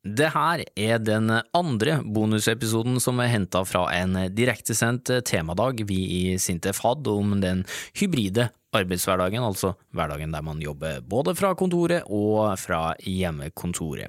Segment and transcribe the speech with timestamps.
[0.00, 6.22] Det her er den andre bonusepisoden som er henta fra en direktesendt temadag vi i
[6.40, 7.66] Sintef hadde om den
[8.00, 14.08] hybride arbeidshverdagen, altså hverdagen der man jobber både fra kontoret og fra hjemmekontoret.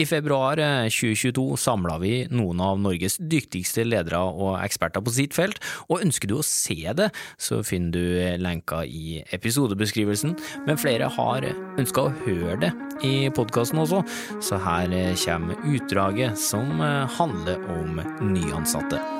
[0.00, 5.60] I februar 2022 samla vi noen av Norges dyktigste ledere og eksperter på sitt felt,
[5.88, 7.10] og ønsker du å se det,
[7.40, 11.48] så finner du lenka i episodebeskrivelsen, men flere har
[11.80, 12.74] ønska å høre det
[13.06, 14.02] i podkasten også,
[14.44, 14.92] så her
[15.24, 16.80] kommer utdraget som
[17.20, 18.00] handler om
[18.32, 19.19] nyansatte.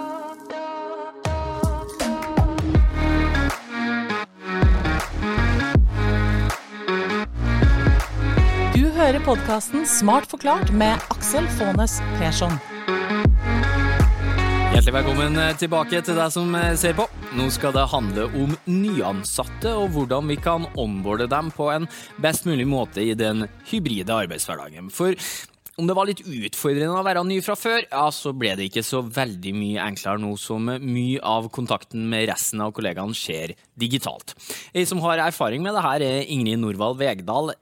[9.10, 12.52] Hører podkasten Smart forklart med Aksel Faanes Persson.
[14.70, 17.08] Hjertelig velkommen tilbake til deg som ser på.
[17.34, 21.88] Nå skal det handle om nyansatte og hvordan vi kan onboarde dem på en
[22.22, 24.94] best mulig måte i den hybride arbeidshverdagen.
[24.94, 25.18] For
[25.80, 28.84] om det var litt utfordrende å være ny fra før, ja, så ble det ikke
[28.86, 34.36] så veldig mye enklere nå som mye av kontakten med resten av kollegaene skjer digitalt.
[34.76, 37.54] Ei som har erfaring med det her, er Ingrid Norvald Vegdal,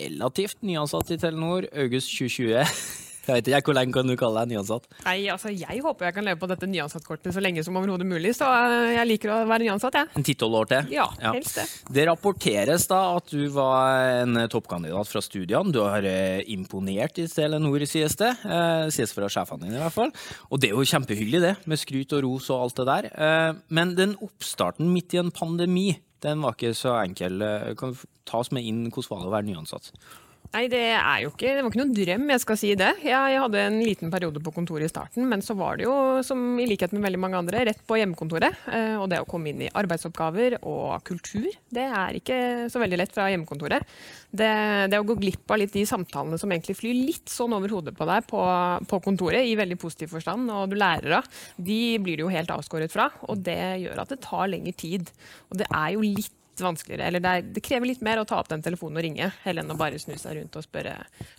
[0.00, 3.05] relativt nyansatt i Telenor, august 2020.
[3.26, 4.86] Jeg vet ikke, Hvor lenge kan du kalle deg nyansatt?
[5.04, 8.34] Nei, altså Jeg håper jeg kan leve på dette nyansattkortet så lenge som overhodet mulig.
[8.38, 10.10] Så eh, jeg liker å være nyansatt, jeg.
[10.18, 10.92] En ti-tolv år til?
[10.94, 11.66] Ja, helst det.
[11.98, 15.74] Det rapporteres da at du var en toppkandidat fra studiene.
[15.74, 18.32] Du har eh, imponert i Telenor, sies det.
[18.46, 20.12] Eh, sies fra sjefene dine, i hvert fall.
[20.50, 23.08] Og det er jo kjempehyggelig, det, med skryt og ros og alt det der.
[23.12, 25.88] Eh, men den oppstarten midt i en pandemi,
[26.24, 27.42] den var ikke så enkel.
[27.42, 29.90] Eh, Kan du ta oss med inn hvordan var det å være nyansatt?
[30.54, 32.90] Nei, det er jo ikke, det var ikke noen drøm, jeg skal si det.
[33.04, 35.94] Jeg, jeg hadde en liten periode på kontoret i starten, men så var det jo,
[36.26, 38.60] som i likhet med veldig mange andre, rett på hjemmekontoret.
[38.72, 42.38] Eh, og det å komme inn i arbeidsoppgaver og kultur, det er ikke
[42.72, 43.84] så veldig lett fra hjemmekontoret.
[44.36, 44.52] Det,
[44.92, 47.96] det å gå glipp av litt de samtalene som egentlig flyr litt sånn over hodet
[47.96, 48.46] på deg på,
[48.90, 52.54] på kontoret, i veldig positiv forstand, og du lærer av, de blir du jo helt
[52.54, 53.10] avskåret fra.
[53.28, 55.12] Og det gjør at det tar lengre tid.
[55.50, 56.34] Og det er jo litt
[56.64, 59.30] vanskeligere, eller det, er, det, krever litt mer å ta opp den telefonen og ringe,
[59.44, 60.94] heller enn å bare snu seg rundt og spørre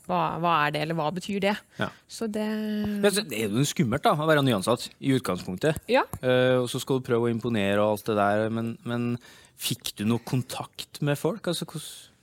[0.07, 1.55] hva, hva er det, eller hva betyr det.
[1.79, 1.89] Ja.
[2.07, 5.81] Så det Ja, så Det er jo skummelt da, å være nyansatt i utgangspunktet.
[5.91, 6.06] Ja.
[6.22, 9.16] Uh, og så skal du prøve å imponere og alt det der, men, men
[9.57, 11.50] fikk du noe kontakt med folk?
[11.50, 12.16] Altså, hvordan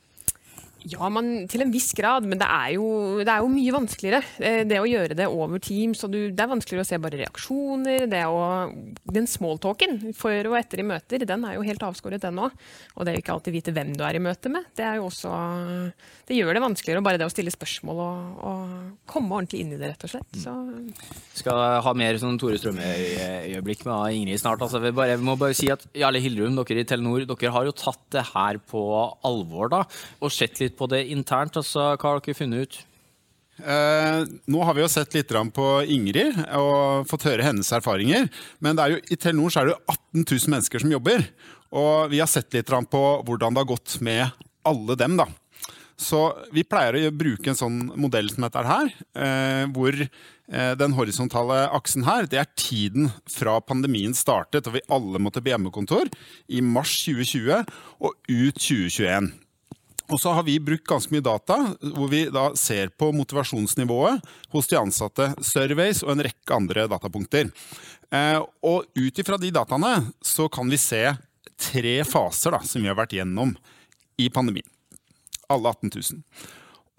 [0.85, 2.85] Ja, man, til en viss grad, men det er jo,
[3.25, 4.19] det er jo mye vanskeligere.
[4.45, 7.21] Eh, Det å gjøre det over Teams, og du, det er vanskeligere å se bare
[7.23, 8.05] reaksjoner.
[8.13, 8.43] Det å,
[9.17, 12.53] den smalltalken før og etter i møter, den er jo helt avskåret, den òg.
[12.99, 15.07] Og det å ikke alltid vite hvem du er i møte med, det er jo
[15.09, 15.33] også
[16.29, 18.77] Det gjør det vanskeligere, bare det å stille spørsmål og, og
[19.09, 20.39] komme ordentlig inn i det, rett og slett.
[20.41, 20.53] Så
[21.41, 24.63] skal ha mer sånn Tore Strømøy-øyeblikk med Ingrid snart.
[24.65, 27.69] Altså, vi, bare, vi må bare si at Jarle Hildrum, dere i Telenor, dere har
[27.69, 28.85] jo tatt det her på
[29.27, 29.83] alvor da,
[30.21, 31.57] og sett litt på det internt.
[31.61, 32.81] Altså, hva har dere funnet ut?
[33.63, 38.27] Eh, nå har vi jo sett litt på Ingrid og fått høre hennes erfaringer.
[38.59, 41.23] Men er jo, i Telenor er det 18 000 mennesker som jobber.
[41.75, 45.17] Og vi har sett litt på hvordan det har gått med alle dem.
[45.17, 45.29] da.
[45.95, 50.97] Så vi pleier å bruke en sånn modell som dette her, eh, hvor eh, den
[50.97, 56.11] horisontale aksen her, det er tiden fra pandemien startet og vi alle måtte på hjemmekontor
[56.51, 57.63] i mars 2020
[58.03, 59.31] og ut 2021.
[60.13, 64.69] Og så har vi brukt ganske mye data, hvor vi da ser på motivasjonsnivået hos
[64.69, 67.49] de ansatte, surveys og en rekke andre datapunkter.
[68.13, 69.95] Eh, og ut ifra de dataene
[70.25, 71.07] så kan vi se
[71.61, 73.55] tre faser da, som vi har vært gjennom
[74.21, 74.69] i pandemien.
[75.49, 76.21] Alle 18 000.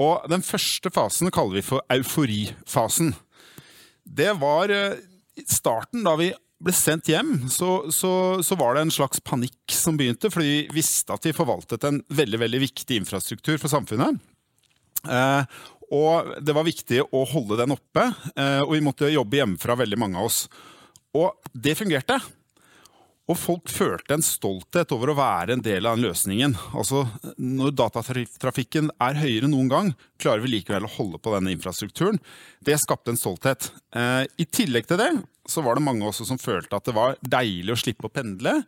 [0.01, 3.13] Og den første fasen kaller vi for euforifasen.
[4.03, 4.97] Det var eh,
[5.45, 6.33] starten da vi
[6.63, 8.11] ble sendt hjem, så, så,
[8.45, 11.99] så, var det en slags panikk som begynte, fordi vi visste at vi forvaltet en
[12.15, 14.21] veldig veldig viktig infrastruktur for samfunnet.
[15.05, 15.57] Eh,
[15.95, 19.99] og det var viktig å holde den oppe, eh, og vi måtte jobbe hjemmefra, veldig
[20.01, 20.45] mange av oss.
[21.15, 22.17] Og det fungerte.
[23.25, 26.53] Og folk følte en stolthet over å være en del av den løsningen.
[26.77, 27.07] Altså,
[27.41, 29.89] Når datatrafikken er høyere enn noen gang,
[30.21, 32.19] klarer vi likevel å holde på denne infrastrukturen.
[32.61, 33.71] Det skapte en stolthet.
[33.97, 35.09] Eh, I tillegg til det
[35.49, 38.59] så var det mange også som følte at det var deilig å slippe å pendle.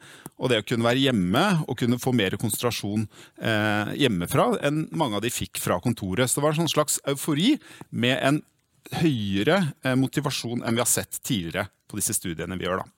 [0.42, 3.06] Og det å kunne være hjemme og kunne få mer konsentrasjon
[3.38, 6.30] eh, hjemmefra enn mange av de fikk fra kontoret.
[6.30, 7.60] Så det var en sånn slags eufori
[7.94, 8.44] med en
[9.04, 12.82] høyere eh, motivasjon enn vi har sett tidligere på disse studiene vi gjør.
[12.82, 12.97] da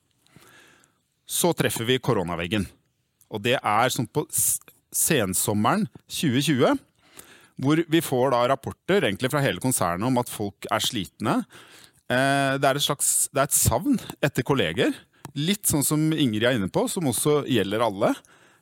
[1.30, 2.66] så treffer vi koronaveggen.
[3.30, 4.26] Og det er sånn på
[4.90, 6.80] sensommeren 2020,
[7.60, 11.36] hvor vi får da rapporter egentlig fra hele konsernet om at folk er slitne.
[12.10, 14.96] Eh, det er et slags det er et savn etter kolleger.
[15.38, 18.14] Litt sånn som Ingrid er inne på, som også gjelder alle.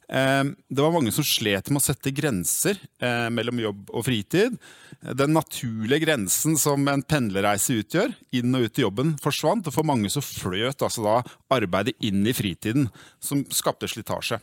[0.08, 4.56] Eh, det var mange som slet med å sette grenser eh, mellom jobb og fritid.
[5.02, 9.68] Den naturlige grensen som en pendlerreise utgjør, inn og ut i jobben, forsvant.
[9.68, 11.16] Og for mange så fløt altså da
[11.54, 12.88] arbeidet inn i fritiden,
[13.20, 14.40] som skapte slitasje.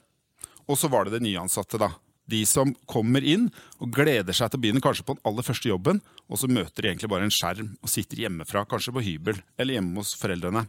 [0.69, 1.91] Og så var det det nyansatte, da.
[2.25, 5.69] De som kommer inn og gleder seg til å begynne kanskje på den aller første
[5.69, 9.41] jobben, og så møter de egentlig bare en skjerm og sitter hjemmefra, kanskje på hybel
[9.61, 10.65] eller hjemme hos foreldrene.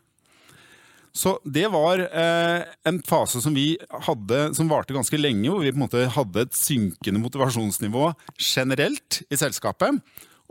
[1.16, 3.70] Så det var eh, en fase som vi
[4.04, 9.22] hadde, som varte ganske lenge, hvor vi på en måte hadde et synkende motivasjonsnivå generelt
[9.32, 10.02] i selskapet.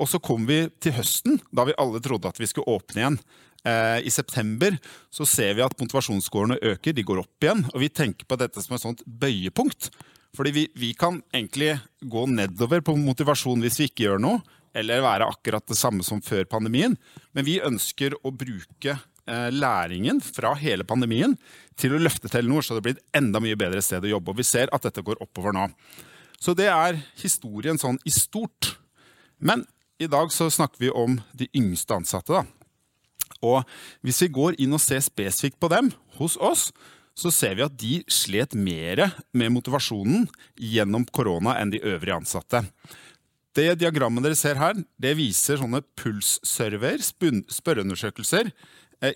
[0.01, 3.19] Og så kom vi til høsten, da vi alle trodde at vi skulle åpne igjen.
[3.65, 4.75] Eh, I september
[5.13, 7.63] så ser vi at motivasjonsskårene øker, de går opp igjen.
[7.73, 9.91] Og vi tenker på dette som et sånt bøyepunkt.
[10.35, 14.41] Fordi vi, vi kan egentlig gå nedover på motivasjon hvis vi ikke gjør noe,
[14.75, 16.97] eller være akkurat det samme som før pandemien.
[17.38, 21.33] Men vi ønsker å bruke læringen fra hele pandemien
[21.80, 24.31] til å løfte Telenor, så det blir et enda mye bedre sted å jobbe.
[24.31, 25.68] Og vi ser at dette går oppover nå.
[26.38, 28.75] Så det er historien sånn i stort.
[29.39, 29.66] Men
[29.98, 32.33] i dag så snakker vi om de yngste ansatte.
[32.33, 32.45] da.
[33.42, 33.63] Og
[34.06, 36.69] hvis vi går inn og ser spesifikt på dem hos oss,
[37.16, 40.28] så ser vi at de slet mer med motivasjonen
[40.60, 42.66] gjennom korona enn de øvrige ansatte.
[43.56, 48.54] Det diagrammet dere ser her, det viser sånne pulssurveyer, spørreundersøkelser, eh,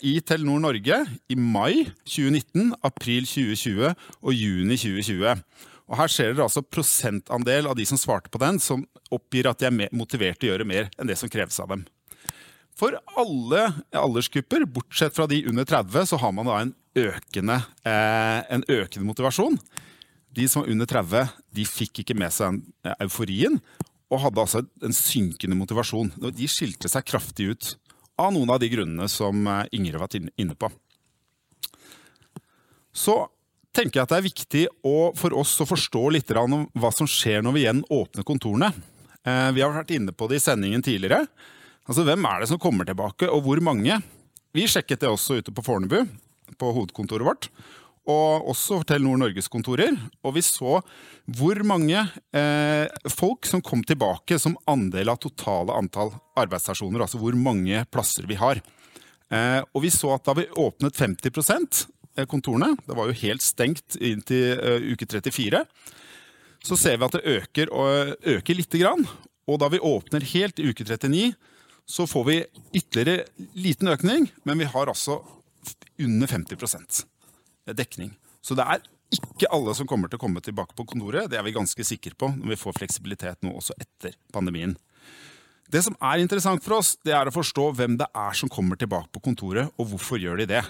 [0.05, 0.97] i Telenor Norge
[1.31, 5.43] i mai 2019, april 2020 og juni 2020.
[5.89, 9.61] Og Her ser dere altså prosentandel av de som svarte på den, som oppgir at
[9.61, 11.85] de er motivert til å gjøre mer enn det som kreves av dem.
[12.79, 13.65] For alle
[13.97, 19.07] aldersgrupper, bortsett fra de under 30, så har man da en økende, eh, en økende
[19.09, 19.57] motivasjon.
[20.31, 22.61] De som var under 30, de fikk ikke med seg
[23.01, 23.59] euforien,
[24.09, 26.13] og hadde altså en synkende motivasjon.
[26.17, 27.75] De skilte seg kraftig ut
[28.19, 30.69] av noen av de grunnene som eh, Ingrid var inne på.
[32.93, 33.21] Så
[33.75, 34.63] tenker jeg at det er viktig
[35.19, 38.71] for oss å forstå litt om hva som skjer når vi igjen åpner kontorene.
[39.23, 41.25] Eh, vi har vært inne på det i sendingen tidligere.
[41.89, 44.01] Altså, Hvem er det som kommer tilbake, og hvor mange?
[44.53, 46.01] Vi sjekket det også ute på Fornebu,
[46.59, 47.49] på hovedkontoret vårt.
[48.09, 49.93] Og også Nord-Norges kontorer.
[50.25, 50.79] Og vi så
[51.37, 52.01] hvor mange
[52.33, 57.03] eh, folk som kom tilbake som andel av totale antall arbeidsstasjoner.
[57.05, 58.63] Altså hvor mange plasser vi har.
[59.29, 61.85] Eh, og vi så at da vi åpnet 50
[62.17, 65.63] eh, kontorene, det var jo helt stengt inntil eh, uke 34,
[66.65, 69.05] så ser vi at det øker, og øker lite grann.
[69.49, 71.31] Og da vi åpner helt i uke 39,
[71.89, 72.41] så får vi
[72.77, 73.25] ytterligere
[73.57, 75.21] liten økning, men vi har altså
[75.99, 77.08] under 50
[77.77, 78.13] dekning.
[78.41, 78.83] Så det er
[79.13, 81.29] ikke alle som kommer til å komme tilbake på kontoret.
[81.31, 84.75] Det er vi ganske sikre på når vi får fleksibilitet nå også etter pandemien.
[85.69, 88.79] Det som er interessant for oss, det er å forstå hvem det er som kommer
[88.79, 90.63] tilbake på kontoret, og hvorfor gjør de det.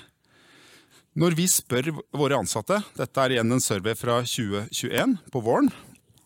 [1.19, 5.71] Når vi spør våre ansatte, dette er igjen en survey fra 2021 på våren,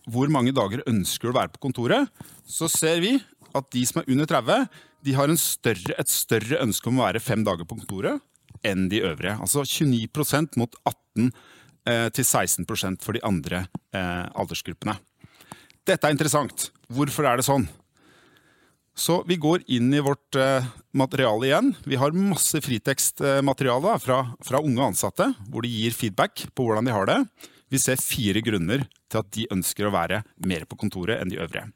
[0.09, 2.09] hvor mange dager ønsker du å være på kontoret,
[2.49, 3.13] så ser vi
[3.53, 4.65] at de som er under 30,
[5.05, 8.21] de har større, et større ønske om å være fem dager på kontoret
[8.65, 9.37] enn de øvrige.
[9.39, 11.29] Altså 29% mot 18
[11.87, 13.65] eh, til 16% for de andre
[13.95, 14.97] eh, aldersgruppene.
[15.83, 16.69] Dette er interessant.
[16.93, 17.67] Hvorfor er det sånn?
[18.93, 21.71] Så vi går inn i vårt eh, materiale igjen.
[21.89, 26.93] Vi har masse fritekstmateriale fra, fra, unge ansatte, hvor de gir feedback på hvordan de
[26.93, 27.19] har det.
[27.73, 31.41] Vi ser fire grunner til at de ønsker å være mer på kontoret enn de
[31.41, 31.71] øvrige.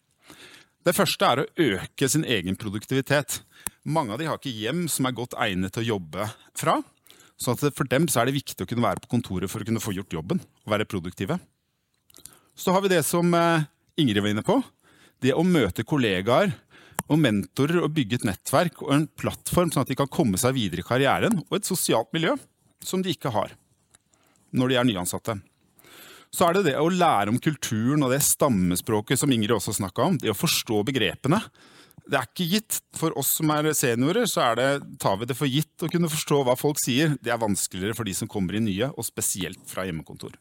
[0.88, 3.42] Det første er å øke sin egen produktivitet.
[3.84, 6.78] Mange av de har ikke hjem som er godt egnet til å jobbe fra.
[7.36, 9.84] Så for dem så er det viktig å kunne være på kontoret for å kunne
[9.84, 11.36] få gjort jobben og være produktive.
[12.56, 13.68] Så har vi det som eh,
[14.00, 14.62] Ingrid var inne på.
[15.20, 16.56] Det å møte kollegaer
[17.12, 20.56] og mentorer og bygge et nettverk og en plattform sånn at de kan komme seg
[20.56, 22.38] videre i karrieren, og et sosialt miljø
[22.84, 23.58] som de ikke har
[24.56, 25.36] når de er nyansatte
[26.34, 30.10] så er det det å lære om kulturen og det stammespråket som Ingrid også snakka
[30.10, 30.18] om.
[30.22, 31.40] Det å forstå begrepene.
[32.08, 32.80] Det er ikke gitt.
[32.98, 34.68] For oss som er seniorer, så er det,
[35.02, 37.16] tar vi det for gitt å kunne forstå hva folk sier.
[37.24, 40.36] Det er vanskeligere for de som kommer inn nye, og spesielt fra hjemmekontor.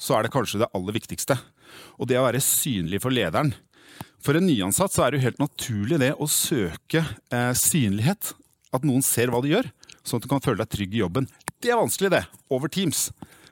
[0.00, 1.36] Så er det kanskje det aller viktigste.
[2.00, 3.52] Og det å være synlig for lederen.
[4.24, 8.34] For en nyansatt så er det jo helt naturlig det å søke eh, synlighet.
[8.72, 9.68] At noen ser hva du gjør,
[10.04, 11.28] sånn at du kan føle deg trygg i jobben.
[11.60, 12.24] Det er vanskelig, det.
[12.52, 13.08] Over Teams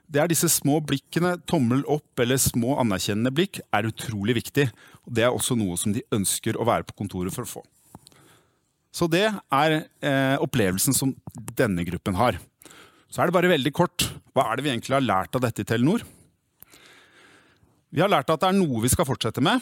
[0.08, 4.68] det er disse små blikkene, tommel opp eller små anerkjennende blikk, er utrolig viktig.
[5.04, 7.64] Og Det er også noe som de ønsker å være på kontoret for å få.
[8.88, 11.12] Så det er eh, opplevelsen som
[11.58, 12.38] denne gruppen har.
[13.12, 14.06] Så er det bare veldig kort.
[14.32, 16.04] Hva er det vi egentlig har lært av dette i Telenor?
[17.92, 19.60] Vi har lært at det er noe vi skal fortsette med.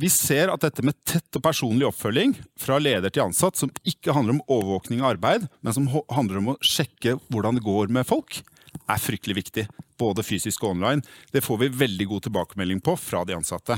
[0.00, 4.14] Vi ser at dette med tett og personlig oppfølging fra leder til ansatt, som ikke
[4.16, 8.08] handler om overvåkning av arbeid, men som handler om å sjekke hvordan det går med
[8.08, 8.40] folk,
[8.88, 9.68] er fryktelig viktig.
[10.00, 13.76] både fysisk og online, det får vi veldig god tilbakemelding på fra de ansatte.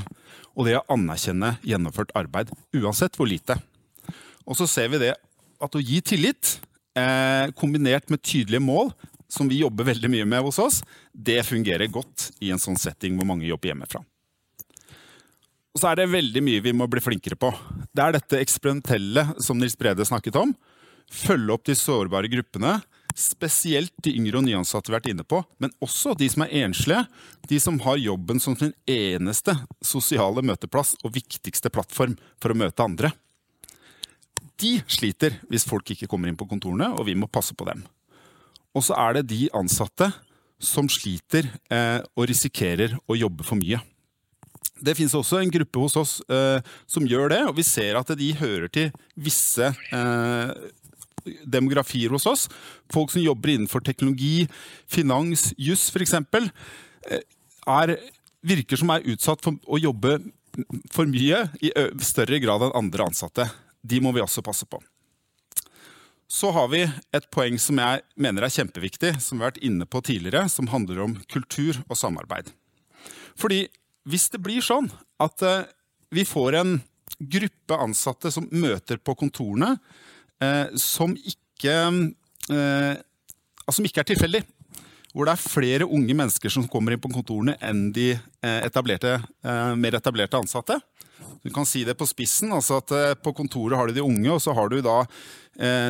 [0.55, 3.57] Og det å anerkjenne gjennomført arbeid, uansett hvor lite.
[4.47, 5.17] Og så ser vi det
[5.59, 6.61] at å gi tillit,
[6.95, 8.93] eh, kombinert med tydelige mål,
[9.27, 10.81] som vi jobber veldig mye med hos oss,
[11.11, 14.03] det fungerer godt i en sånn setting hvor mange jobber hjemmefra.
[15.73, 17.49] Og så er det veldig mye vi må bli flinkere på.
[17.89, 20.53] Det er dette eksperimentelle som Nils Brede snakket om.
[21.09, 22.77] Følge opp de sårbare gruppene.
[23.13, 27.03] Spesielt de yngre og nyansatte vært inne på, men også de som er enslige.
[27.49, 29.53] De som har jobben som sin eneste
[29.85, 33.13] sosiale møteplass og viktigste plattform for å møte andre.
[34.61, 37.85] De sliter hvis folk ikke kommer inn på kontorene, og vi må passe på dem.
[38.73, 40.09] Og så er det de ansatte
[40.63, 43.81] som sliter eh, og risikerer å jobbe for mye.
[44.83, 48.09] Det finnes også en gruppe hos oss eh, som gjør det, og vi ser at
[48.17, 50.53] de hører til visse eh,
[51.45, 52.47] demografier hos oss.
[52.93, 54.47] Folk som jobber innenfor teknologi,
[54.89, 56.15] finans, juss f.eks.
[57.09, 57.93] Eh,
[58.43, 60.17] virker som er utsatt for å jobbe
[60.93, 61.71] for mye i
[62.05, 63.47] større grad enn andre ansatte.
[63.81, 64.79] De må vi også passe på.
[66.33, 69.85] Så har vi et poeng som jeg mener er kjempeviktig, som vi har vært inne
[69.85, 72.49] på tidligere, som handler om kultur og samarbeid.
[73.37, 73.67] Fordi
[74.09, 74.89] hvis det blir sånn
[75.21, 75.67] at eh,
[76.13, 76.73] vi får en
[77.19, 79.75] gruppe ansatte som møter på kontorene,
[80.79, 81.75] som ikke,
[82.49, 82.95] eh,
[83.69, 84.43] som ikke er tilfeldig,
[85.13, 89.19] hvor det er flere unge mennesker som kommer inn på kontorene enn de etablerte,
[89.77, 90.79] mer etablerte ansatte.
[91.45, 94.41] Du kan si det på spissen, altså at På kontoret har du de unge, og
[94.41, 95.03] så har du da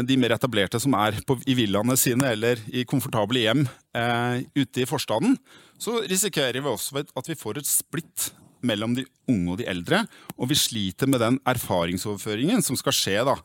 [0.04, 3.64] de mer etablerte som er på, i villaene sine eller i komfortable hjem
[3.96, 5.38] eh, ute i forstaden
[5.84, 8.30] så risikerer vi også at vi får et splitt
[8.64, 10.04] mellom de unge og de eldre.
[10.38, 13.36] Og vi sliter med den erfaringsoverføringen som skal skje, da.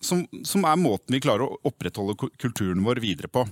[0.00, 3.44] Som, som er måten vi klarer å opprettholde kulturen vår videre på.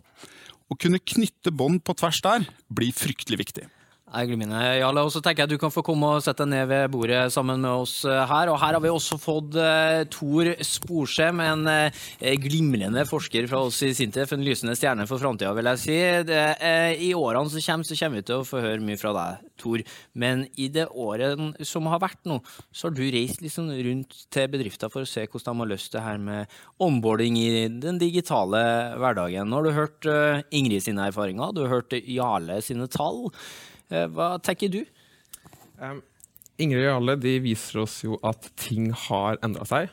[0.66, 3.66] Å kunne knytte bånd på tvers der blir fryktelig viktig.
[4.06, 5.02] Glimrende, Jarle.
[5.02, 7.58] Og så tenker jeg du kan få komme og sette deg ned ved bordet sammen
[7.64, 8.52] med oss eh, her.
[8.52, 12.06] Og her har vi også fått uh, Tor Sporsem, en uh,
[12.38, 14.30] glimrende forsker fra oss i Sintef.
[14.32, 15.98] En lysende stjerne for framtida, vil jeg si.
[16.30, 19.14] Det, uh, I årene som kommer, så kommer vi til å få høre mye fra
[19.18, 19.84] deg, Tor.
[20.14, 22.38] Men i det året som har vært nå,
[22.70, 25.98] så har du reist liksom rundt til bedrifter for å se hvordan de har løst
[25.98, 27.48] det her med onboarding i
[27.82, 28.62] den digitale
[29.00, 29.50] hverdagen.
[29.50, 30.12] Nå har du hørt
[30.54, 33.24] Ingrid sine erfaringer, du har hørt Jarle sine tall.
[33.92, 34.82] Eh, hva tenker du?
[35.78, 36.02] Um,
[36.58, 39.90] Ingrid og Jarle viser oss jo at ting har endra seg.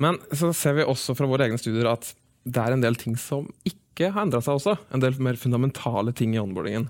[0.00, 3.16] Men så ser vi også fra våre egne studier at det er en del ting
[3.20, 4.76] som ikke har endra seg også.
[4.92, 6.88] En del mer fundamentale ting i onboardingen.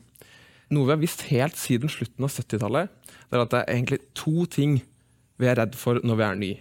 [0.73, 2.93] Noe vi har visst helt siden slutten av 70-tallet,
[3.33, 4.79] er at det er egentlig to ting
[5.41, 6.53] vi er redd for når vi er ny.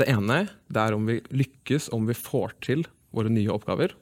[0.00, 0.40] Det ene
[0.72, 2.82] det er om vi lykkes, om vi får til
[3.14, 3.94] våre nye oppgaver.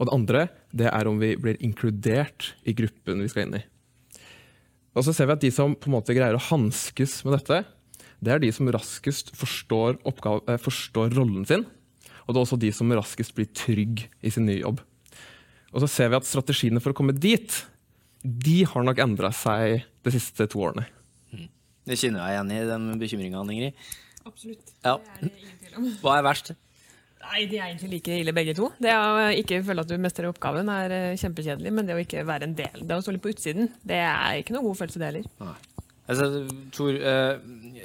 [0.00, 0.42] Og det andre
[0.76, 3.64] det er om vi blir inkludert i gruppen vi skal inn i.
[4.94, 7.62] Og så ser vi at De som på en måte greier å hanskes med dette,
[8.20, 11.64] det er de som raskest forstår, oppgave, eh, forstår, rollen sin.
[12.26, 14.82] Og det er også de som raskest blir trygg i sin nye jobb.
[15.72, 17.48] Og så ser vi at strategiene for å komme dit,
[18.22, 20.84] de har nok endra seg de siste to årene.
[21.32, 21.48] Mm.
[21.88, 23.86] Det kjenner jeg igjen i, den bekymringa, Ingrid.
[24.26, 24.74] Absolutt.
[24.84, 24.98] Ja.
[24.98, 25.86] Det er det ingen tvil om.
[26.02, 26.52] Hva er verst?
[27.20, 28.70] Nei, De er egentlig like ille begge to.
[28.80, 32.24] Det å ikke føle at du mestrer oppgaven er eh, kjempekjedelig, men det å ikke
[32.28, 35.02] være en del, det å stå litt på utsiden, det er ikke noe god følelse,
[35.02, 35.58] det heller.
[36.10, 36.30] Altså,
[36.74, 37.34] Tor, eh,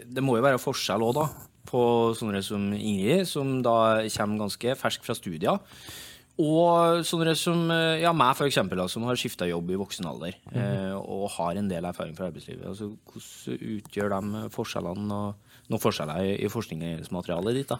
[0.08, 1.28] det må jo være forskjell òg, da,
[1.68, 1.84] på
[2.18, 3.78] sånne som Ingrid, som da
[4.16, 5.60] kommer ganske fersk fra studier.
[6.42, 10.36] Og sånne som eh, ja, meg, for eksempel, som har skifta jobb i voksen alder
[10.48, 10.56] mm.
[10.56, 10.96] -hmm.
[11.00, 12.68] og har en del erfaring fra arbeidslivet.
[12.68, 15.36] Altså, hvordan utgjør de forskjellene og
[15.70, 17.70] noen forskjeller i, i forskningsmaterialet ditt?
[17.70, 17.78] da?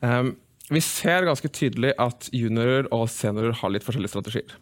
[0.00, 0.36] Um,
[0.68, 4.56] vi ser ganske tydelig at juniorer og seniorer har litt forskjellige strategier.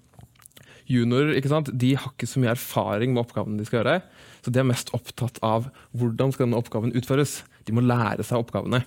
[0.86, 1.72] Juniorer ikke sant?
[1.74, 3.96] De har ikke så mye erfaring med oppgavene de skal gjøre.
[4.44, 5.66] Så de er mest opptatt av
[5.98, 7.40] hvordan skal denne oppgaven utføres.
[7.66, 8.84] De må lære seg oppgavene.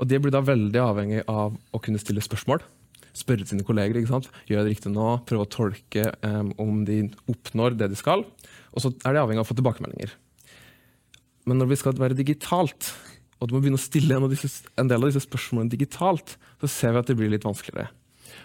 [0.00, 2.64] Og De blir da veldig avhengig av å kunne stille spørsmål.
[3.14, 4.00] Spørre sine kolleger.
[4.00, 4.30] ikke sant?
[4.48, 5.12] Gjør det riktig nå?
[5.28, 8.24] Prøve å tolke um, om de oppnår det de skal.
[8.74, 10.16] Og så er de avhengig av å få tilbakemeldinger.
[11.46, 12.90] Men når vi skal være digitalt,
[13.40, 16.68] og du må begynne å stille en, disse, en, del av disse spørsmålene digitalt, så
[16.68, 17.88] ser vi at det blir litt vanskeligere.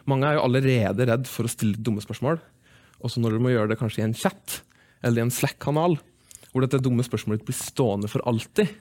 [0.08, 2.40] Mange er jo allerede redd for å stille dumme spørsmål.
[3.04, 4.62] Også når du må gjøre det kanskje i en chat
[5.04, 5.98] eller i en Slack-kanal,
[6.54, 8.72] hvor dette dumme spørsmålet blir stående for alltid,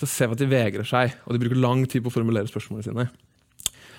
[0.00, 2.48] så ser vi at de vegrer seg, og de bruker lang tid på å formulere
[2.48, 3.10] spørsmålene sine.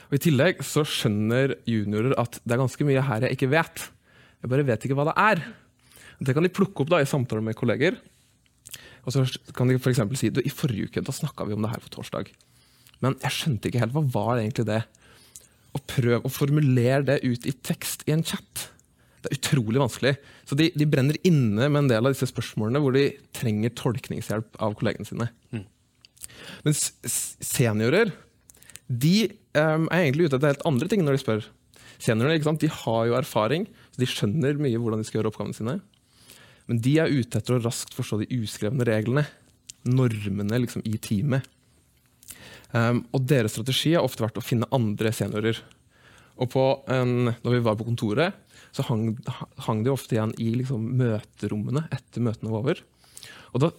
[0.10, 3.84] Og I tillegg så skjønner juniorer at det er ganske mye her jeg ikke vet.
[4.41, 5.44] Jeg bare vet ikke hva det er.
[6.22, 7.96] Det kan de plukke opp da i samtaler med kolleger,
[9.01, 9.25] og så
[9.58, 10.01] kan de f.eks.
[10.20, 12.29] si du, i forrige uke da snakka vi om det her på torsdag.
[13.01, 14.81] Men jeg skjønte ikke helt hva var egentlig det.
[15.74, 18.67] Og prøv å formulere det ut i tekst i en chat.
[19.22, 20.15] Det er utrolig vanskelig.
[20.50, 24.60] Så de, de, brenner inne med en del av disse spørsmålene hvor de trenger tolkningshjelp
[24.62, 25.29] av kollegene sine.
[25.53, 25.65] Mm.
[26.65, 26.89] Mens
[27.46, 28.13] seniorer
[28.91, 29.15] de
[29.55, 31.46] um, er egentlig ute etter helt andre ting når de spør.
[32.01, 35.77] Seniorene de har jo erfaring, så de skjønner mye hvordan de skal gjøre oppgavene sine.
[36.71, 39.25] Men de er ute etter å raskt forstå de uskrevne reglene,
[39.83, 41.43] normene liksom, i teamet.
[42.71, 45.59] Um, og deres strategi har ofte vært å finne andre seniorer.
[46.39, 46.55] Og
[46.87, 48.39] en, når vi var på kontoret,
[48.71, 49.09] så hang,
[49.67, 52.83] hang de ofte igjen i liksom, møterommene etter møtene var over.
[53.51, 53.73] Og da,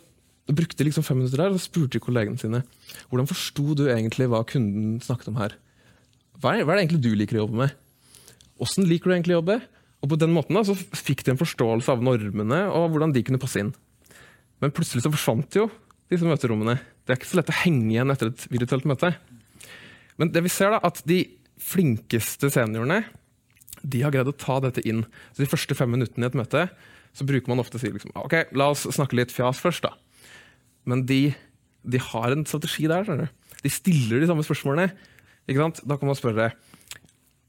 [0.52, 2.61] brukte liksom fem minutter der og spurte de kollegene sine
[3.08, 5.54] hvordan forsto du egentlig hva kunden snakket om her.
[6.42, 7.76] Hva er, hva er, det egentlig du liker å jobbe med?
[8.61, 9.62] Åssen liker du egentlig å jobbe?
[10.02, 13.23] Og på den måten da, så fikk de en forståelse av normene og hvordan de
[13.26, 13.71] kunne passe inn.
[14.62, 15.68] Men plutselig så forsvant jo
[16.11, 16.76] disse møterommene.
[17.02, 19.12] Det er ikke så lett å henge igjen etter et virtuelt møte.
[20.21, 21.23] Men det vi ser da, at de
[21.62, 23.04] flinkeste seniorene
[23.82, 25.04] de har greid å ta dette inn.
[25.35, 26.66] Så De første fem minuttene i et møte
[27.12, 29.85] så bruker man ofte å si liksom, ok, la oss snakke litt fjas først.
[29.85, 29.92] da.
[30.88, 31.35] Men de,
[31.85, 33.09] de har en strategi der.
[33.62, 34.94] De stiller de samme spørsmålene.
[35.50, 36.52] Da kan man spørre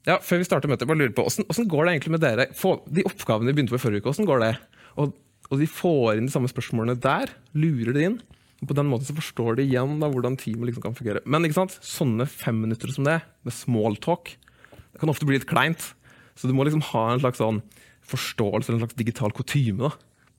[0.07, 2.47] ja, før vi starter møtet, bare lurer på, hvordan, går det egentlig med dere?
[2.59, 4.53] For, de oppgavene vi begynte på i forrige uke, hvordan går det?
[4.99, 5.13] Og,
[5.49, 8.17] og, de får inn de samme spørsmålene der, lurer det inn.
[8.59, 11.23] Og på den måten så forstår de igjen da, hvordan teamet liksom kan fungere.
[11.23, 11.77] Men ikke sant?
[11.83, 14.35] sånne fem minutter som det, med small talk,
[14.73, 15.93] det kan ofte bli litt kleint.
[16.35, 17.61] Så du må liksom ha en slags sånn
[18.09, 19.91] forståelse en slags digital kutyme.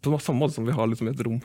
[0.04, 1.40] På samme måte som vi har liksom et rom.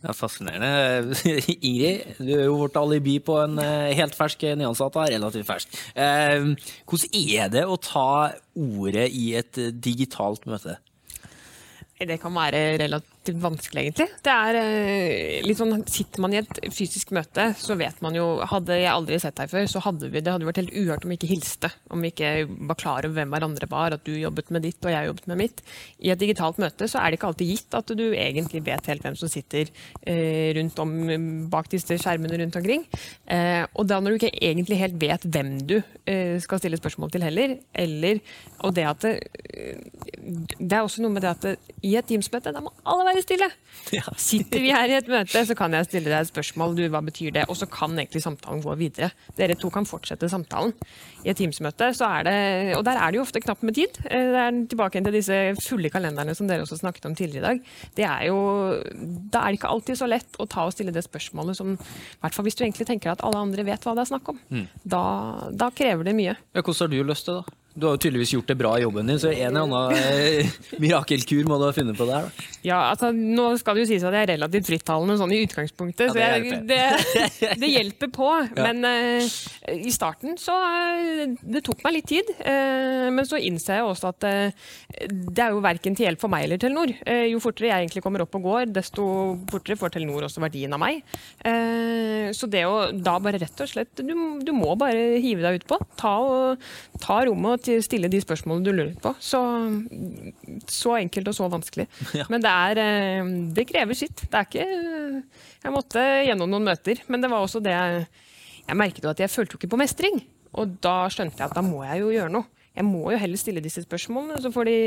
[0.00, 1.16] Ja, Fascinerende.
[1.68, 4.96] Ingrid, du er jo vårt alibi på en eh, helt fersk nyansatt.
[5.12, 5.80] Relativt fersk.
[5.92, 6.46] Eh,
[6.88, 10.78] hvordan er det å ta ordet i et digitalt møte?
[12.00, 14.06] Det kan være relativt vanskelig, egentlig.
[14.24, 18.40] Det er eh, litt sånn, Sitter man i et fysisk møte, så vet man jo
[18.48, 21.12] Hadde jeg aldri sett deg før, så hadde vi, det hadde vært helt uhørt om
[21.12, 21.70] vi ikke hilste.
[21.92, 22.30] Om vi ikke
[22.70, 25.40] var klar over hvem hverandre var, at du jobbet med ditt og jeg jobbet med
[25.42, 25.62] mitt.
[26.00, 29.04] I et digitalt møte så er det ikke alltid gitt at du egentlig vet helt
[29.04, 29.68] hvem som sitter
[30.02, 30.96] eh, rundt om
[31.52, 32.86] bak disse skjermene rundt omkring.
[33.28, 35.78] Eh, og da når du ikke egentlig helt vet hvem du
[36.42, 38.18] skal stille spørsmål til heller, eller
[38.66, 39.12] Og det at det,
[40.58, 43.50] det er også noe med det at i et Teams-møte, da må alle være stille.
[43.90, 44.04] Ja.
[44.20, 46.76] Sitter vi her i et møte, så kan jeg stille deg et spørsmål.
[46.76, 47.46] Du, hva betyr det?
[47.50, 49.08] Og så kan egentlig samtalen gå videre.
[49.38, 50.74] Dere to kan fortsette samtalen.
[51.24, 52.34] I et Teams-møte, så er det
[52.76, 53.98] Og der er det jo ofte knapt med tid.
[54.04, 57.46] Eh, det er tilbake til disse fulle kalenderne som dere også snakket om tidligere i
[57.48, 57.64] dag.
[57.96, 58.38] Det er jo
[59.32, 62.20] Da er det ikke alltid så lett å ta og stille det spørsmålet som I
[62.20, 64.38] hvert fall hvis du egentlig tenker at alle andre vet hva det er snakk om.
[64.52, 64.66] Mm.
[64.84, 65.02] Da,
[65.50, 66.36] da krever det mye.
[66.54, 67.56] Ja, hvordan har du løst det, da?
[67.80, 70.50] Du har jo tydeligvis gjort det bra i jobben din, så en eller annen eh,
[70.82, 72.28] mirakelkur må du ha funnet på der.
[72.28, 72.48] Da.
[72.60, 76.10] Ja, altså Nå skal det jo sies at jeg er relativt frittalende sånn i utgangspunktet,
[76.10, 78.28] ja, så jeg, det, det, hjelper på.
[78.50, 78.72] Ja.
[78.72, 79.26] Men uh,
[79.72, 82.28] i starten så uh, Det tok meg litt tid.
[82.40, 84.26] Uh, men så innser jeg også at
[85.00, 86.92] det er jo verken til hjelp for meg eller Telenor.
[87.30, 89.04] jo fortere jeg egentlig kommer opp og går, desto
[89.50, 91.00] fortere får Telenor også verdien av meg.
[92.36, 94.14] så det å da bare rett og slett Du,
[94.44, 95.78] du må bare hive deg utpå.
[96.00, 96.14] Ta,
[97.00, 99.12] ta rommet og stille de spørsmålene du lurer på.
[99.22, 99.40] Så,
[100.70, 101.86] så enkelt og så vanskelig.
[102.20, 102.26] Ja.
[102.32, 104.24] Men det, er, eh, det krever sitt.
[104.26, 104.66] Det er ikke
[105.62, 108.06] Jeg måtte gjennom noen møter, men det var også det Jeg,
[108.66, 110.22] jeg merket jo at jeg følte jo ikke på mestring.
[110.58, 112.48] Og da skjønte jeg at da må jeg jo gjøre noe.
[112.74, 114.78] Jeg må jo heller stille disse spørsmålene, så får de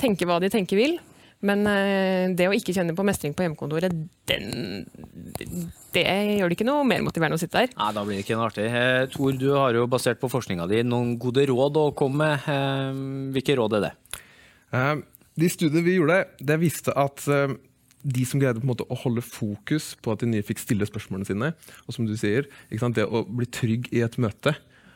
[0.00, 0.98] tenke hva de tenker vil.
[1.44, 3.92] Men uh, det å ikke kjenne på mestring på hjemmekontoret,
[4.30, 4.86] den,
[5.94, 7.74] det gjør det ikke noe mer motiverende å sitte der.
[7.76, 8.64] Nei, Da blir det ikke noe artig.
[8.68, 12.48] Eh, Tor, du har jo basert på forskninga di noen gode råd å komme med.
[12.48, 13.04] Eh,
[13.36, 13.92] hvilke råd er det?
[14.74, 14.96] Eh,
[15.44, 17.56] de studiene vi gjorde, det viste at eh,
[18.04, 20.86] de som greide på en måte å holde fokus på at de nye fikk stille
[20.88, 21.50] spørsmålene sine,
[21.86, 24.54] og som du sier, det å bli trygg i et møte,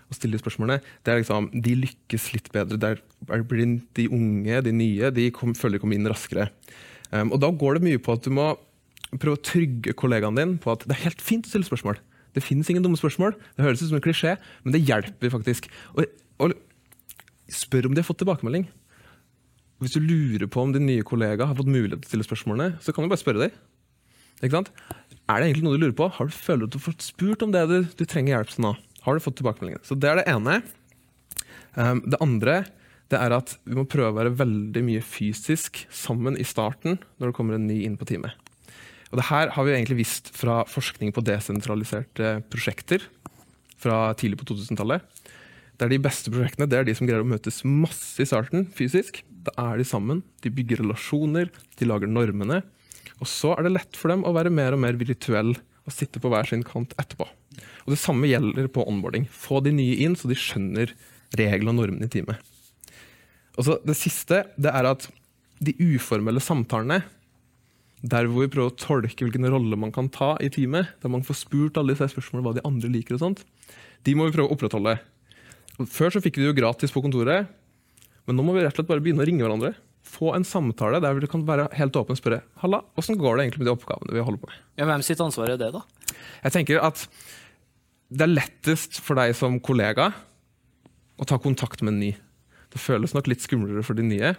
[0.08, 2.78] og stille spørsmålene, det er liksom, de lykkes litt bedre.
[2.80, 6.48] Der blir de unge, de nye, de kom, føler de kommer inn raskere.
[7.12, 8.50] Um, og da går det mye på at du må
[9.16, 12.00] prøve å trygge kollegaen din på at det er helt fint å stille spørsmål.
[12.36, 13.36] Det finnes ingen dumme spørsmål.
[13.56, 15.70] Det høres ut som en klisjé, men det hjelper faktisk.
[15.96, 16.08] Og,
[16.44, 16.56] og
[17.52, 18.68] spør om de har fått tilbakemelding.
[19.82, 22.78] Hvis du lurer på om din nye kollega har fått mulighet til å stille spørsmålene,
[22.82, 23.56] så kan du bare spørre dem.
[25.28, 26.08] Er det egentlig noe du lurer på?
[26.14, 28.66] Har du følt at du har fått spurt om det du, du trenger hjelp til
[28.66, 28.74] nå?
[29.08, 29.80] Har du fått tilbakemeldingen?
[29.88, 30.60] Så Det er det ene.
[31.78, 32.58] Um, det andre
[33.08, 37.30] det er at vi må prøve å være veldig mye fysisk sammen i starten når
[37.30, 38.34] det kommer en ny inn på teamet.
[39.08, 43.06] Og det her har vi egentlig visst fra forskning på desentraliserte prosjekter
[43.80, 45.00] fra tidlig på 2000-tallet.
[45.78, 48.66] Det er De beste prosjektene det er de som greier å møtes masse i starten
[48.76, 49.22] fysisk.
[49.46, 52.60] Da er de sammen, de bygger relasjoner, de lager normene.
[53.22, 55.54] Og så er det lett for dem å være mer og mer virtuell
[55.88, 57.26] og sitte på hver sin kant etterpå.
[57.86, 59.26] Og Det samme gjelder på onboarding.
[59.32, 60.92] Få de nye inn, så de skjønner
[61.38, 62.40] reglene og normene i teamet.
[63.58, 65.08] Og så det siste det er at
[65.64, 67.00] de uformelle samtalene,
[67.98, 71.24] der hvor vi prøver å tolke hvilken rolle man kan ta i teamet, der man
[71.26, 73.42] får spurt alle disse spørsmålene hva de andre liker, og sånt,
[74.06, 74.94] de må vi prøve å opprettholde.
[75.90, 77.50] Før så fikk vi det jo gratis på kontoret,
[78.28, 79.72] men nå må vi rett og slett bare begynne å ringe hverandre.
[80.08, 83.44] Få en samtale der vi kan være helt åpen og spørre Halla, hvordan går det
[83.44, 84.62] egentlig med de oppgavene vi holder på med.
[84.80, 85.82] Ja, hvem sitt ansvar er det, da?
[86.46, 87.04] Jeg tenker at
[88.08, 90.10] det er lettest for deg som kollega
[91.18, 92.12] å ta kontakt med en ny.
[92.72, 94.32] Det føles nok litt skumlere for de nye.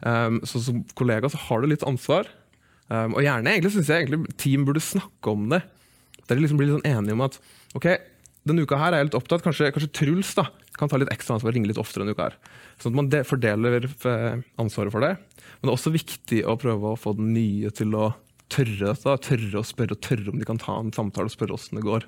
[0.00, 2.28] Um, så som kollega så har du litt ansvar.
[2.88, 5.62] Um, og gjerne egentlig synes jeg egentlig team burde snakke om det.
[6.26, 7.38] Der de liksom blir litt sånn enige om at
[7.78, 7.88] ok,
[8.46, 9.44] denne uka her er jeg litt opptatt.
[9.44, 10.46] Kanskje, kanskje Truls da,
[10.78, 12.30] kan ta litt ekstra ansvar og ringe litt oftere denne uka.
[12.30, 12.36] her.
[12.82, 15.16] Sånn at man de fordeler eh, ansvaret for det.
[15.58, 18.10] Men det er også viktig å prøve å få den nye til å
[18.52, 19.16] tørre dette.
[19.26, 21.86] Tørre å spørre og tørre om de kan ta en samtale og spørre åssen det
[21.86, 22.06] går.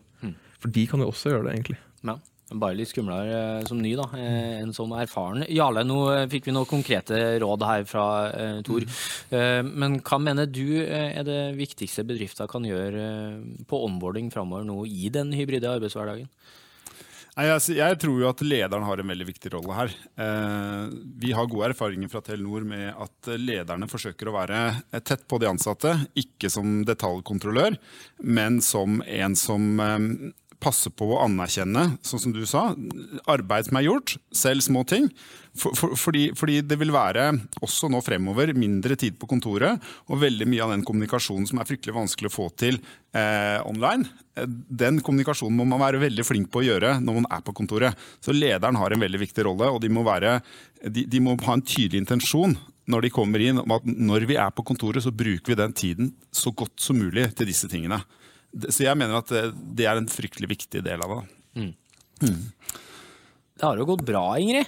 [0.58, 1.78] For de kan jo også gjøre det, egentlig.
[2.06, 2.16] Ja.
[2.48, 5.44] Bare litt skumlere eh, som ny, da, En sånn erfaren.
[5.52, 8.86] Jarle, nå eh, fikk vi noen konkrete råd her fra eh, Tor.
[9.28, 14.32] Eh, men hva mener du eh, er det viktigste bedrifter kan gjøre eh, på onboarding
[14.32, 16.30] framover nå i den hybride arbeidshverdagen?
[17.38, 19.92] Jeg, jeg tror jo at lederen har en veldig viktig rolle her.
[20.24, 20.88] Eh,
[21.22, 25.38] vi har gode erfaringer fra Telenor med at lederne forsøker å være eh, tett på
[25.38, 25.92] de ansatte.
[26.18, 27.76] Ikke som detaljkontrollør,
[28.24, 29.68] men som en som
[30.62, 32.72] passer på å anerkjenne, sånn som du sa,
[33.30, 35.08] arbeid som er gjort, selv små ting.
[35.58, 37.30] For, for, fordi, fordi det vil være
[37.64, 41.68] også nå fremover mindre tid på kontoret, og veldig mye av den kommunikasjonen som er
[41.68, 44.06] fryktelig vanskelig å få til eh, online,
[44.38, 47.54] eh, den kommunikasjonen må man være veldig flink på å gjøre når man er på
[47.58, 48.08] kontoret.
[48.24, 50.40] Så lederen har en veldig viktig rolle, og de må, være,
[50.84, 54.38] de, de må ha en tydelig intensjon når de kommer inn, om at når vi
[54.40, 58.00] er på kontoret, så bruker vi den tiden så godt som mulig til disse tingene.
[58.52, 59.42] Det- Så jeg mener at det,
[59.76, 61.72] det er en fryktelig viktig del av det.
[63.58, 64.66] Det har jo gått bra, Ingrid.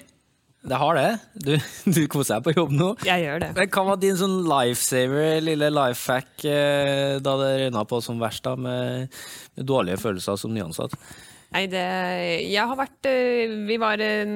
[0.63, 1.19] Det har det.
[1.41, 1.55] Du,
[1.97, 2.89] du koser deg på jobb nå.
[3.07, 3.51] Jeg gjør det.
[3.57, 8.45] Men Hva var din sånn lifesaver, lille lifehack, hack, da det røyna på som verst,
[8.45, 9.09] da, med,
[9.57, 10.93] med dårlige følelser som nyansatt?
[11.51, 11.83] Nei, det
[12.47, 14.35] Jeg har vært eh, Vi var eh,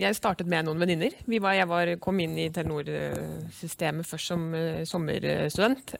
[0.00, 1.14] Jeg startet med noen venninner.
[1.24, 5.94] Jeg var, kom inn i Telenor-systemet først som eh, sommerstudent,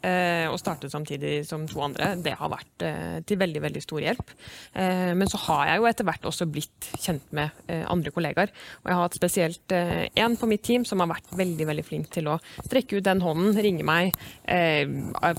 [0.50, 2.12] og startet samtidig som to andre.
[2.20, 2.84] Det har vært
[3.26, 4.32] til veldig, veldig stor hjelp.
[4.74, 8.52] Men så har jeg jo etter hvert også blitt kjent med andre kollegaer.
[8.82, 12.10] Og jeg har hatt spesielt én på mitt team som har vært veldig, veldig flink
[12.14, 14.16] til å strekke ut den hånden, ringe meg,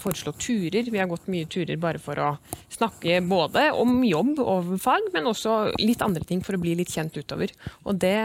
[0.04, 0.92] foreslå turer.
[0.92, 2.32] Vi har gått mye turer bare for å
[2.72, 6.92] snakke både om jobb og fag, men også litt andre ting for å bli litt
[6.94, 7.54] kjent utover.
[7.86, 8.16] Og det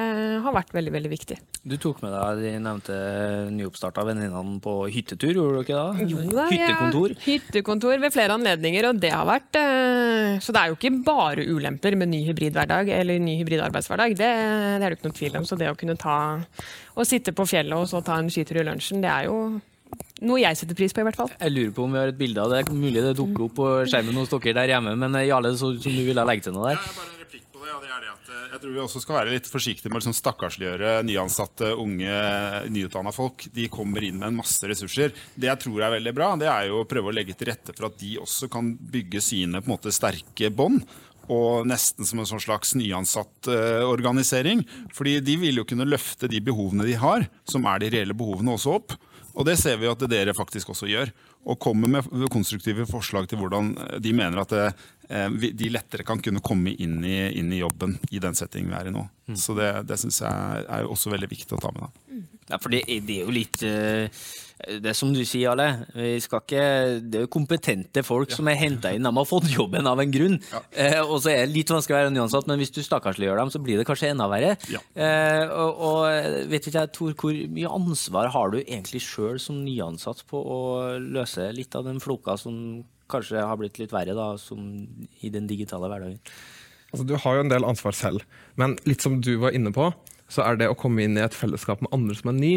[0.45, 1.39] har vært veldig, veldig viktig.
[1.67, 2.97] Du tok med deg de nevnte
[3.57, 6.09] nyoppstarta venninnene på hyttetur, gjorde du ikke det?
[6.13, 7.15] Jo da, hyttekontor?
[7.17, 10.93] Ja, Hyttekontor ved flere anledninger, og det har vært eh, Så det er jo ikke
[11.07, 14.17] bare ulemper med ny hybridhverdag eller ny hybridarbeidshverdag.
[14.19, 15.49] Det, det er det ikke noe tvil om.
[15.49, 16.19] Så det å kunne ta
[16.97, 19.41] og sitte på fjellet og så ta en skitur i lunsjen, det er jo
[20.25, 21.33] noe jeg setter pris på, i hvert fall.
[21.37, 22.65] Jeg lurer på om vi har et bilde av det.
[22.73, 25.93] Mulig det dukker opp på skjermen hos dere der hjemme, men eh, Jarle, så, som
[25.93, 26.81] du ville legge til noe der?
[26.81, 28.83] Ja, bare en replikk på det, ja, det er det at eh, jeg tror vi
[28.87, 32.21] også skal være litt forsiktige med å liksom stakkarsliggjøre nyansatte, unge,
[32.73, 33.49] nyutdanna folk.
[33.57, 35.13] De kommer inn med en masse ressurser.
[35.35, 37.77] Det jeg tror er veldig bra, det er jo å prøve å legge til rette
[37.77, 40.87] for at de også kan bygge sine på en måte sterke bånd.
[41.27, 44.61] Og nesten som en sånn slags nyansatt uh, organisering.
[44.95, 48.55] Fordi de vil jo kunne løfte de behovene de har, som er de reelle behovene,
[48.55, 48.95] også opp.
[49.37, 51.11] Og det ser vi at dere faktisk også gjør.
[51.47, 54.69] Og kommer med konstruktive forslag til hvordan de mener at det,
[55.11, 58.79] eh, de lettere kan kunne komme inn i, inn i jobben i den settingen vi
[58.81, 59.05] er i nå.
[59.37, 61.85] Så det, det syns jeg er også veldig viktig å ta med.
[61.85, 62.17] Da.
[62.47, 64.07] Ja, for det, det er jo litt eh,
[64.81, 65.89] Det er som du sier, Ale.
[65.97, 66.67] Vi skal ikke,
[67.03, 69.05] det er jo kompetente folk som er henta inn.
[69.07, 70.39] De har fått jobben av en grunn.
[70.71, 73.53] Eh, og så er det litt vanskelig å være nyansatt, men hvis du stakkarsliggjør dem,
[73.53, 74.55] så blir det kanskje enda verre.
[74.73, 74.81] Ja.
[74.95, 79.61] Eh, og, og vet ikke jeg, Tor, hvor mye ansvar har du egentlig sjøl som
[79.67, 80.61] nyansatt på å
[81.03, 84.63] løse litt av den floka som kanskje har blitt litt verre da, som
[85.23, 86.23] i den digitale hverdagen?
[86.93, 88.23] Altså, du har jo en del ansvar selv,
[88.57, 89.91] men litt som du var inne på,
[90.33, 92.55] så er det å komme inn i et fellesskap med andre som er ny,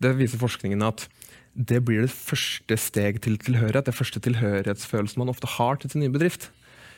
[0.00, 1.06] det viser forskningen at
[1.54, 6.04] det blir det første steg til tilhørighet, det første tilhørighetsfølelsen man ofte har til sin
[6.04, 6.48] nye bedrift.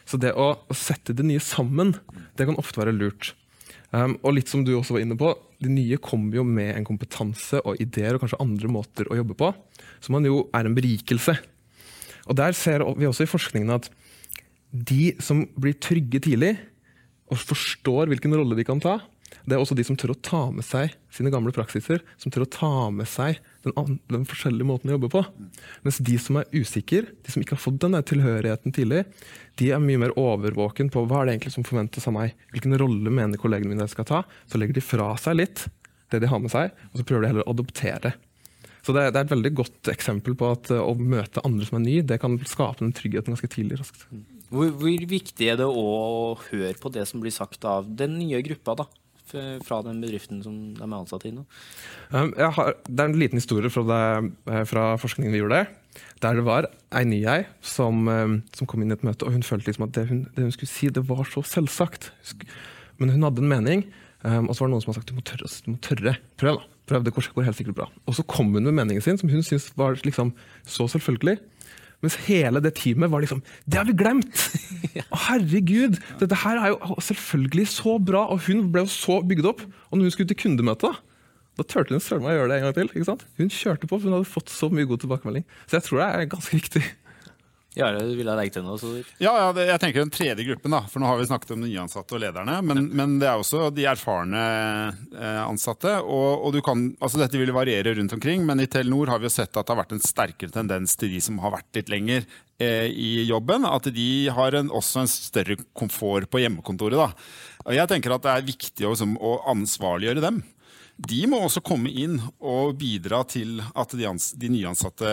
[0.06, 1.94] Så det å, å sette det nye sammen,
[2.38, 3.32] det kan ofte være lurt.
[3.92, 5.32] Um, og litt som du også var inne på,
[5.62, 9.37] de nye kommer jo med en kompetanse og ideer og kanskje andre måter å jobbe
[9.38, 9.50] på,
[10.02, 11.37] som man jo er en berikelse.
[12.28, 13.88] Og der ser vi også i forskningen at
[14.72, 16.54] de som blir trygge tidlig,
[17.32, 18.98] og forstår hvilken rolle de kan ta,
[19.44, 22.44] det er også de som tør å ta med seg sine gamle praksiser, som tør
[22.46, 25.22] å ta med seg den, den forskjellige måten å jobbe på.
[25.84, 29.04] Mens de som er usikre, de som ikke har fått den tilhørigheten tidlig,
[29.60, 32.78] de er mye mer overvåken på hva er det egentlig som forventes av meg, hvilken
[32.80, 34.24] rolle mener kollegene mine jeg skal ta.
[34.50, 35.66] Så legger de fra seg litt
[36.12, 38.14] det de har med seg, og så prøver de heller å adoptere.
[38.82, 41.78] Så det, det er et veldig godt eksempel på at uh, å møte andre som
[41.78, 43.78] er ny, det kan skape den tryggheten ganske tidlig.
[43.80, 44.08] raskt.
[44.52, 48.42] Hvor, hvor viktig er det å høre på det som blir sagt av den nye
[48.44, 48.88] gruppa, da?
[49.66, 51.44] Fra den bedriften som de er ansatt i nå?
[52.10, 55.64] Um, har, det er en liten historie fra, det, eh, fra forskningen vi gjorde.
[56.24, 59.34] Der det var ei ny ei som, um, som kom inn i et møte, og
[59.34, 62.12] hun følte liksom at det hun, det hun skulle si, det var så selvsagt.
[63.00, 63.86] Men hun hadde en mening,
[64.22, 65.50] um, og så var det noen som hadde sagt du må tørre.
[65.64, 66.16] Du må tørre.
[66.40, 66.68] Prøv, da.
[66.92, 67.88] Prøv, det går helt sikkert bra.
[68.10, 70.34] Og så kom hun med meningen sin, som hun syntes var liksom
[70.66, 71.38] så selvfølgelig.
[72.02, 74.42] Mens hele det teamet var liksom Det har vi glemt!
[75.28, 76.00] Herregud!
[76.20, 79.64] Dette her er jo selvfølgelig så bra, og hun ble jo så bygd opp.
[79.90, 80.90] Og når hun skulle til kundemøte,
[81.52, 82.90] da, turte hun søren meg å gjøre det en gang til.
[82.90, 83.24] ikke sant?
[83.38, 85.46] Hun kjørte på, for hun hadde fått så mye god tilbakemelding.
[85.68, 86.84] Så jeg tror det er ganske viktig.
[89.22, 91.62] Ja, ja det, jeg tenker den tredje gruppen, da, for nå har vi snakket om
[91.64, 92.58] de nyansatte og lederne.
[92.68, 94.42] Men, men det er også de erfarne
[95.16, 95.94] eh, ansatte.
[96.04, 99.30] Og, og du kan, altså Dette vil variere rundt omkring, men i Telenor har vi
[99.30, 101.92] jo sett at det har vært en sterkere tendens til de som har vært litt
[101.92, 102.26] lenger
[102.61, 103.64] eh, i jobben.
[103.68, 107.00] At de har en, også en større komfort på hjemmekontoret.
[107.00, 107.62] da.
[107.64, 110.44] Og jeg tenker at det er viktig å, liksom, å ansvarliggjøre dem.
[111.00, 114.07] De må også komme inn og bidra til at de,
[114.38, 115.09] de nyansatte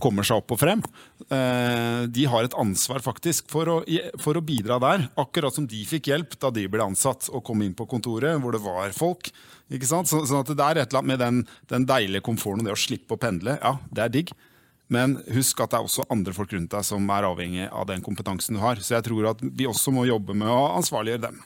[0.00, 0.82] kommer seg opp og frem.
[1.28, 3.76] Eh, de har et ansvar faktisk for å,
[4.22, 5.06] for å bidra der.
[5.20, 8.56] Akkurat som de fikk hjelp da de ble ansatt og kom inn på kontoret hvor
[8.56, 9.30] det var folk.
[9.68, 10.10] Ikke sant?
[10.10, 12.78] Så, sånn at det er et eller annet med den, den deilige komforten og det
[12.78, 13.58] å slippe å pendle.
[13.60, 14.34] Ja, det er digg.
[14.88, 18.02] Men husk at det er også andre folk rundt deg som er avhengig av den
[18.04, 18.80] kompetansen du har.
[18.80, 21.42] Så jeg tror at vi også må jobbe med å ansvarliggjøre dem.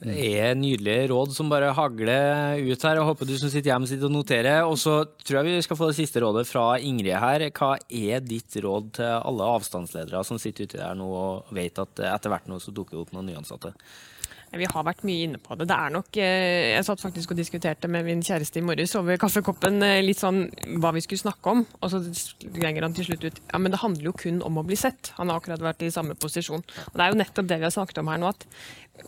[0.00, 2.96] Det er nydelige råd som bare hagler ut her.
[2.96, 4.62] Jeg håper du som sitter hjemme sitter og noterer.
[4.64, 7.44] Og så tror jeg vi skal få det siste rådet fra Ingrid her.
[7.52, 12.00] Hva er ditt råd til alle avstandsledere som sitter ute der nå og vet at
[12.14, 13.74] etter hvert nå så dukker det opp noen nyansatte?
[14.50, 15.68] Vi har vært mye inne på det.
[15.70, 19.20] Det er nok eh, Jeg satt faktisk og diskuterte med min kjæreste i morges over
[19.20, 20.42] kaffekoppen eh, litt sånn
[20.82, 23.82] hva vi skulle snakke om, og så gjenger han til slutt ut Ja, men det
[23.84, 25.12] handler jo kun om å bli sett.
[25.20, 26.66] Han har akkurat vært i samme posisjon.
[26.66, 28.48] Og det er jo nettopp det vi har snakket om her nå, at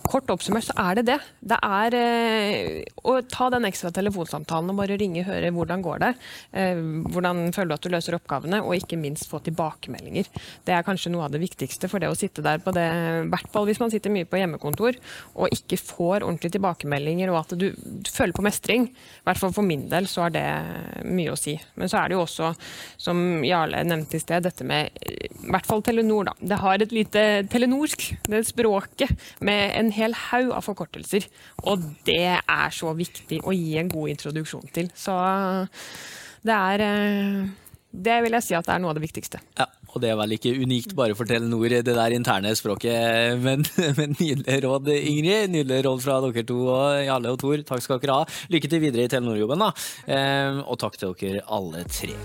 [0.06, 1.18] kort oppsummert så er det det.
[1.52, 2.78] Det er eh,
[3.08, 6.10] å ta den ekstra telefonsamtalen og bare ringe, og høre hvordan går det.
[6.58, 6.80] Eh,
[7.12, 10.30] hvordan føler du at du løser oppgavene, og ikke minst få tilbakemeldinger.
[10.66, 12.86] Det er kanskje noe av det viktigste for det å sitte der på det,
[13.22, 14.96] i hvert fall hvis man sitter mye på hjemmekontor
[15.36, 18.88] og ikke får ordentlige tilbakemeldinger og at du, du føler på mestring.
[18.92, 20.46] I hvert fall for min del så er det
[21.08, 21.56] mye å si.
[21.78, 22.52] Men så er det jo også,
[23.00, 26.34] som Jarle nevnte i sted, dette med i hvert fall Telenor, da.
[26.38, 29.12] Det har et lite telenorsk, det språket,
[29.44, 31.28] med en hel haug av forkortelser.
[31.66, 34.90] Og det er så viktig å gi en god introduksjon til.
[34.96, 35.16] Så
[36.42, 37.42] det er eh,
[37.92, 39.42] Det vil jeg si at det er noe av det viktigste.
[39.58, 43.36] Ja, og det er vel ikke unikt bare for Telenor, det der interne språket.
[43.44, 43.66] Men,
[43.98, 45.52] men nydelige råd, Ingrid.
[45.52, 47.66] Nydelige råd fra dere to og Jarle og Tor.
[47.68, 48.40] Takk skal dere ha.
[48.54, 49.70] Lykke til videre i Telenor-jobben, da.
[50.08, 52.16] Eh, og takk til dere alle tre.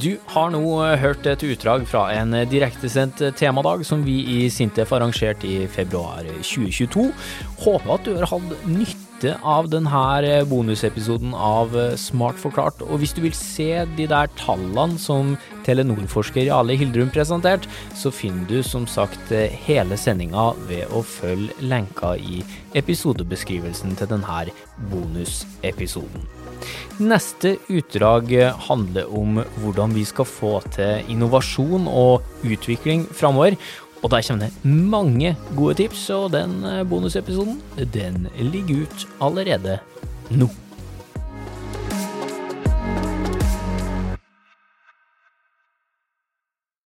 [0.00, 0.62] Du har nå
[1.00, 7.08] hørt et utdrag fra en direktesendt temadag som vi i Sintef arrangerte i februar 2022.
[7.64, 12.80] Håper at du har hatt nytte av denne bonusepisoden av Smart forklart.
[12.88, 18.48] Og hvis du vil se de der tallene som Telenor-forsker Jarle Hildrum presenterte, så finner
[18.48, 19.34] du som sagt
[19.66, 22.40] hele sendinga ved å følge lenka i
[22.80, 24.46] episodebeskrivelsen til denne
[24.94, 26.41] bonusepisoden.
[27.02, 28.32] Neste utdrag
[28.68, 33.58] handler om hvordan vi skal få til innovasjon og utvikling framover.
[34.02, 36.58] Og der kommer det mange gode tips, og den
[36.90, 37.60] bonusepisoden
[37.94, 39.78] den ligger ut allerede
[40.34, 40.50] nå.